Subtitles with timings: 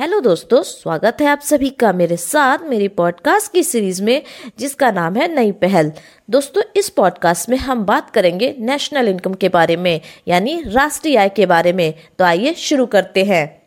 [0.00, 4.22] Hello दोस्तों, स्वागत है आप सभी का मेरे साथ मेरी पॉडकास्ट की सीरीज़ में,
[4.58, 5.92] जिसका नाम है नई पहल।
[6.30, 11.28] दोस्तों, इस पॉडकास्ट में हम बात करेंगे नेशनल इनकम के बारे में, यानी राष्ट्रीय आय
[11.28, 13.59] के बारे में। तो आइए शुरू करते हैं।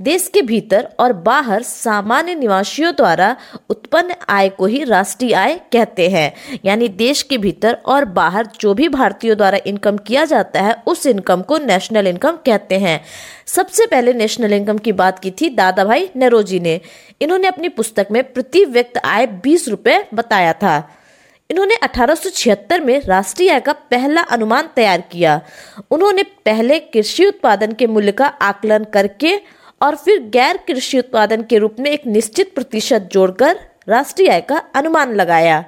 [0.00, 3.36] देश के भीतर और बाहर सामान्य निवासियों द्वारा
[3.70, 6.32] उत्पन्न आय को ही राष्ट्रीय आय कहते हैं।
[6.64, 11.06] यानी देश के भीतर और बाहर जो भी भारतीयों द्वारा इनकम किया जाता है, उस
[11.06, 13.04] इनकम को नेशनल इनकम कहते हैं।
[13.46, 16.80] सबसे पहले नेशनल इनकम की बात की थी दादा भाई नेरोजी ने।
[17.20, 20.90] इन्होंने अपनी पुस्तक में प्रति व्यक्ति आय बीस रुपए बताया था।
[21.50, 25.40] इन्होंने 1876 में राष्ट्रीय आय का पहला अनुमान तैयार किया।
[25.90, 31.58] उन्होंने पहले कृषि उत्पादन के मूल्य का आकलन करके और फिर गैर कृषि उत्पादन के
[31.58, 35.64] रूप में एक निश्चित प्रतिशत जोड़कर राष्ट्रीय आय का अनुमान लगाया।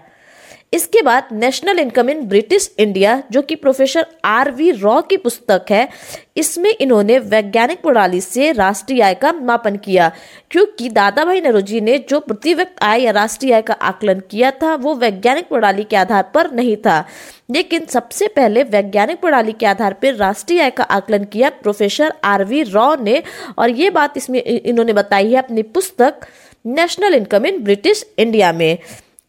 [0.73, 5.65] इसके बाद national income in British India, जो कि प्रोफेसर आर वी रॉ की पुस्तक
[5.70, 5.88] है,
[6.37, 10.11] इसमें इन्होंने वैज्ञानिक प्रणाली से राष्ट्रीय आय का मापन किया।
[10.51, 14.50] क्योंकि दादा भाई नरोजी ने जो प्रति व्यक्ति आय या राष्ट्रीय आय का आकलन किया
[14.53, 17.05] था, वो वैज्ञानिक प्रणाली के आधार पर नहीं था।
[17.50, 22.45] लेकिन सबसे पहले वैज्ञानिक प्रणाली के आधार पर राष्ट्रीय आय का आकलन किया प्रोफेसर आर
[22.45, 23.23] वी रॉ ने,
[23.58, 26.27] और ये बात इसमें इन्होंने बताई है अपनी पुस्तक
[26.67, 28.78] national income in British India में।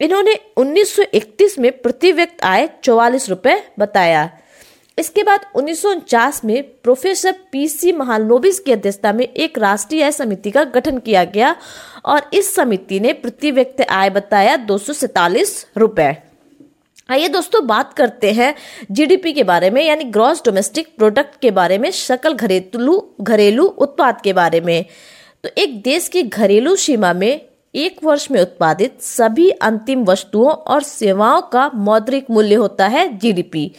[0.01, 4.29] इन्होंने 1931 में प्रति व्यक्ति आय चौवालीस रुपए बताया।
[4.97, 10.51] इसके बाद उन्नीस सौ उनचास में प्रोफेसर पीसी महालनोबिस की अध्यक्षता में एक राष्ट्रीय समिति
[10.51, 11.55] का गठन किया गया
[12.05, 14.77] और इस समिति ने प्रति व्यक्ति आय बताया दो
[15.77, 16.15] रुपए।
[17.09, 18.53] आइए दोस्तों बात करते हैं
[18.91, 24.21] जीडीपी के बारे में, यानी ग्रॉस डोमेस्टिक प्रोडक्ट के बारे में सकल घरेलू घरेलू उत्पाद
[24.21, 24.85] के बारे में।
[25.43, 30.83] तो एक देश की घरेलू सीमा में एक वर्ष में उत्पादित सभी अंतिम वस्तुओं और
[30.83, 33.71] सेवाओं का मौद्रिक मूल्य होता है जीडीपी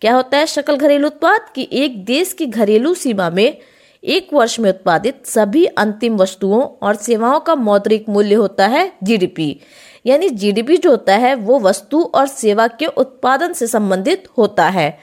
[0.00, 1.40] क्या होता है सकल घरेलू उत्पाद?
[1.54, 3.58] कि एक देश की घरेलू सीमा में
[4.04, 9.60] एक वर्ष में उत्पादित सभी अंतिम वस्तुओं और सेवाओं का मौद्रिक मूल्य होता है जीडीपी
[10.06, 14.98] यानी जीडीपी जो होता है, वो वस्तु और सेवा के उत्पादन से संबंधित होता है।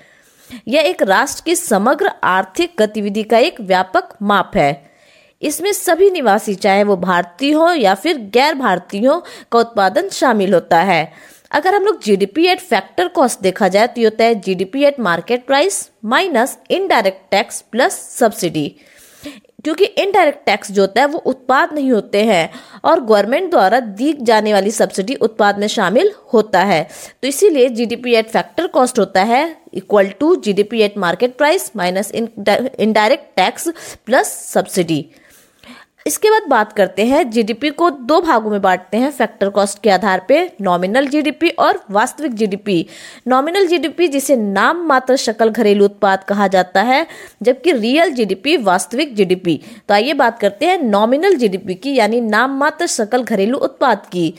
[0.67, 4.94] यह एक राष्ट्र की समग्र आर्थिक गतिविधि का एक व्यापक माप है।
[5.45, 9.09] इसमें सभी निवासी, चाहे वो भारतीय हो या फिर गैर भारतीय,
[9.51, 11.11] का उत्पादन शामिल होता है।
[11.51, 14.99] अगर हम लोग जीडीपी एट फैक्टर कॉस्ट देखा जाए तो ये होता है GDP at
[15.01, 18.67] market price minus indirect tax plus subsidy
[19.63, 22.49] क्योंकि इनडायरेक्ट टैक्स जो होता है, वो उत्पाद नहीं होते हैं
[22.85, 26.81] और गवर्नमेंट द्वारा दी जाने वाली सब्सिडी उत्पाद में शामिल होता है।
[27.21, 32.11] तो इसीलिए जीडीपी एट फैक्टर कॉस्ट होता है equal to GDP at market price minus
[32.13, 33.67] indirect tax
[34.05, 35.05] plus subsidy
[36.05, 39.89] इसके बाद बात करते हैं जीडीपी को दो भागों में बांटते हैं फैक्टर कॉस्ट के
[39.89, 42.85] आधार पे नॉमिनल जीडीपी और वास्तविक जीडीपी
[43.27, 47.05] नॉमिनल जीडीपी जिसे नाम मात्र शकल घरेलू उत्पाद कहा जाता है,
[47.41, 52.57] जबकि रियल जीडीपी वास्तविक जीडीपी तो आइए बात करते हैं नॉमिनल जीडीपी की, यानी नाम
[52.59, 54.33] मात्र शकल घरेलू उत्पाद की।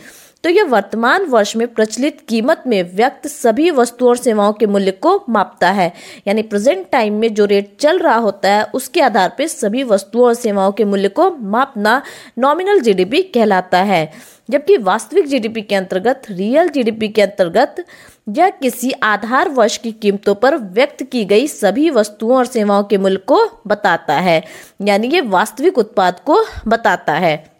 [0.46, 4.90] तो यह वर्तमान वर्ष में प्रचलित कीमत में व्यक्त सभी वस्तुओं और सेवाओं के मूल्य
[4.90, 5.92] को मापता है।
[6.28, 10.26] यानी प्रेजेंट टाइम में जो रेट चल रहा होता है, उसके आधार पर सभी वस्तुओं
[10.26, 12.02] और सेवाओं के मूल्य को मापना
[12.38, 14.12] नॉमिनल जीडीपी कहलाता है।
[14.50, 17.84] जबकि वास्तविक जीडीपी के अंतर्गत रियल जीडीपी के अंतर्गत
[18.28, 22.98] यह किसी आधार वर्ष की कीमतों पर व्यक्त की गई सभी वस्तुओं और सेवाओं के
[22.98, 24.44] मूल्य को बताता है।
[24.82, 27.55] यानी ये वास्तविक उत्पाद को बताता है।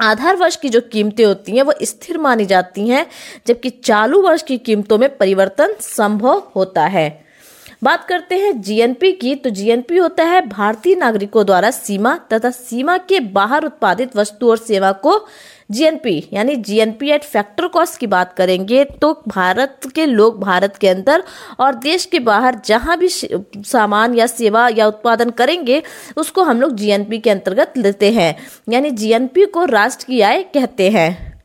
[0.00, 3.06] आधार वर्ष की जो कीमतें होती हैं, वो स्थिर मानी जाती हैं,
[3.46, 7.25] जबकि चालू वर्ष की कीमतों में परिवर्तन संभव होता है।
[7.82, 12.96] बात करते हैं जीएनपी की। तो जीएनपी होता है भारतीय नागरिकों द्वारा सीमा तथा सीमा
[12.98, 15.18] के बाहर उत्पादित वस्तु और सेवा को
[15.70, 20.88] जीएनपी, यानी जीएनपी एट फैक्टर कॉस्ट की बात करेंगे तो भारत के लोग भारत के
[20.88, 21.22] अंदर
[21.60, 25.82] और देश के बाहर जहाँ भी सामान या सेवा या उत्पादन करेंगे,
[26.16, 28.34] उसको हम लोग जीएनपी के अंतर्गत लेते हैं।
[28.68, 31.35] यानी जीएनपी को राष्ट्र की आय कहते हैं।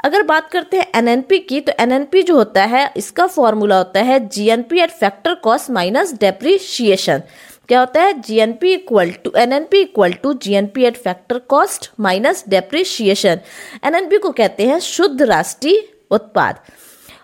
[0.00, 4.18] अगर बात करते हैं एनएनपी की तो एनएनपी जो होता है, इसका फॉर्मूला होता है
[4.28, 7.22] GNP at factor cost minus depreciation
[7.68, 8.12] क्या होता है?
[8.20, 11.38] G N P equal to N N P equal to G N P at factor
[11.48, 13.40] cost minus depreciation
[13.84, 16.58] NNP को कहते हैं शुद्ध राष्ट्रीय उत्पाद.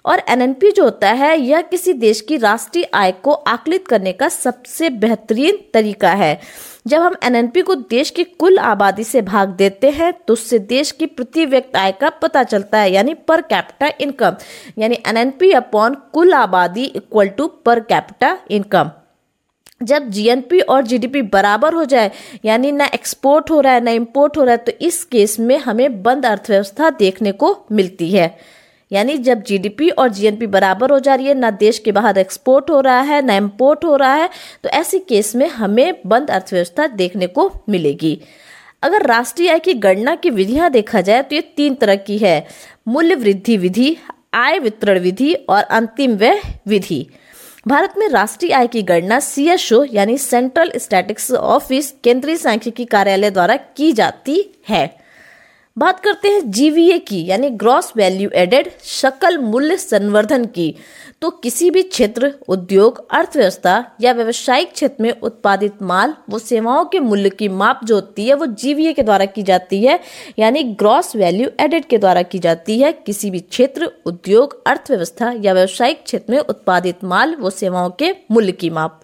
[0.05, 4.29] और एनएनपी जो होता है, यह किसी देश की राष्ट्रीय आय को आकलित करने का
[4.29, 6.39] सबसे बेहतरीन तरीका है।
[6.87, 10.91] जब हम एनएनपी को देश की कुल आबादी से भाग देते हैं तो उससे देश
[10.91, 14.37] की प्रति व्यक्ति आय का पता चलता है, यानी पर कैपिटा इनकम
[14.79, 18.91] यानी एनएनपी अपॉन कुल आबादी equal to per capita income
[19.83, 22.11] जब जीएनपी और जीडीपी बराबर हो जाए,
[22.45, 25.57] यानी ना एक्सपोर्ट हो रहा है, ना इंपोर्ट हो रहा है तो इस केस में
[25.59, 28.37] हमें बंद अर्थव्यवस्था देखने को मिलती है।
[28.91, 32.71] यानी जब जीडीपी और जीएनपी बराबर हो जा रही है, ना देश के बाहर एक्सपोर्ट
[32.71, 34.29] हो रहा है, ना इम्पोर्ट हो रहा है
[34.65, 38.21] तो ऐसे केस में हमें बंद अर्थव्यवस्था देखने को मिलेगी।
[38.83, 42.47] अगर राष्ट्रीय आय की गणना की विधियाँ देखा जाए तो ये तीन तरह की है।
[42.89, 43.97] मूल्य वृद्धि विधि,
[44.35, 47.07] आय वितरण विधि और अंतिम व्यय विधि।
[47.67, 53.57] भारत में राष्ट्रीय आय की गणना सीएसओ यानी सेंट्रल स्टैटिक्स ऑफ़िस केंद्रीय सांख्यिकी कार्यालय द्वारा
[53.57, 54.85] की जाती है।
[55.79, 60.75] बात करते हैं जीवीए की, यानी ग्रॉस वैल्यू एडेड शकल मूल्य संवर्धन की।
[61.23, 67.00] तो किसी भी क्षेत्र, उद्योग, अर्थव्यवस्था या व्यवसायिक क्षेत्र में उत्पादित माल, व सेवाओं के
[67.00, 70.00] मूल्य की माप जो होती है, वो जीवीए के द्वारा की जाती है,
[70.38, 75.53] यानी ग्रॉस वैल्यू एडेड के द्वारा की जाती है। किसी भी क्षेत्र, उद्योग, अर्थव्यवस्था या
[75.53, 79.00] व्यवसायिक क्षेत्र में उत्पादित माल, व सेवाओं के मूल्य की माप।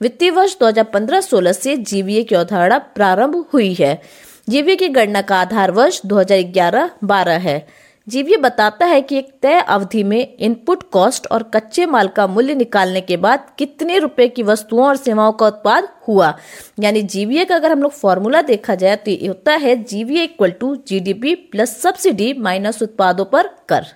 [0.00, 5.70] वित्तीय वर्ष 2015-16 से जीवीए की अवधारणा प्रारंभ हुई है। जीवीए की गणना का आधार
[5.70, 7.66] वर्ष 2011-12 है।
[8.08, 12.54] जीवीए बताता है कि एक तय अवधि में इनपुट कॉस्ट और कच्चे माल का मूल्य
[12.54, 16.38] निकालने के बाद कितने रुपए की वस्तुओं और सेवाओं का उत्पाद हुआ।
[16.80, 20.50] यानी जीवीए का अगर हम लोग फॉर्मूला देखा जाए तो ये होता है GVA equal
[20.50, 23.86] to GDP plus subsidy minus उत्पादों पर कर।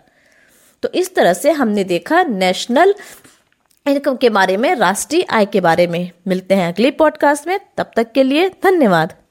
[0.83, 2.95] तो इस तरह से हमने देखा नेशनल
[3.87, 7.91] इनकम के बारे में, राष्ट्रीय आय के बारे में। मिलते हैं अगली पॉडकास्ट में। तब
[7.97, 9.24] तक के लिए धन्यवाद।